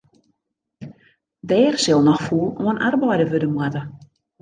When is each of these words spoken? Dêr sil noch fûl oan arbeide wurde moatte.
Dêr 1.49 1.73
sil 1.83 2.01
noch 2.07 2.21
fûl 2.25 2.47
oan 2.63 2.81
arbeide 2.87 3.25
wurde 3.31 3.47
moatte. 3.53 3.81